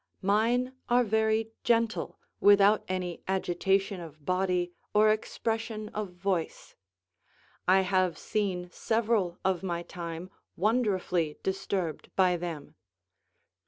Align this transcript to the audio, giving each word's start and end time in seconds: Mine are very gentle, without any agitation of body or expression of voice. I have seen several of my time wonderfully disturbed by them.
Mine 0.23 0.73
are 0.89 1.03
very 1.03 1.51
gentle, 1.63 2.17
without 2.39 2.83
any 2.87 3.21
agitation 3.27 3.99
of 4.01 4.25
body 4.25 4.73
or 4.95 5.11
expression 5.11 5.89
of 5.89 6.13
voice. 6.13 6.73
I 7.67 7.81
have 7.81 8.17
seen 8.17 8.71
several 8.71 9.37
of 9.45 9.61
my 9.61 9.83
time 9.83 10.31
wonderfully 10.57 11.37
disturbed 11.43 12.09
by 12.15 12.35
them. 12.35 12.73